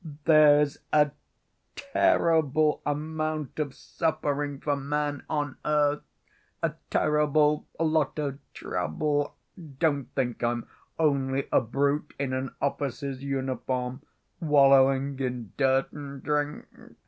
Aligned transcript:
There's 0.25 0.79
a 0.91 1.11
terrible 1.75 2.81
amount 2.87 3.59
of 3.59 3.75
suffering 3.75 4.59
for 4.59 4.75
man 4.75 5.21
on 5.29 5.57
earth, 5.63 6.01
a 6.63 6.73
terrible 6.89 7.67
lot 7.79 8.17
of 8.17 8.39
trouble. 8.55 9.35
Don't 9.77 10.05
think 10.15 10.43
I'm 10.43 10.67
only 10.97 11.47
a 11.51 11.61
brute 11.61 12.15
in 12.17 12.33
an 12.33 12.49
officer's 12.59 13.21
uniform, 13.23 14.01
wallowing 14.39 15.19
in 15.19 15.51
dirt 15.55 15.91
and 15.93 16.23
drink. 16.23 16.65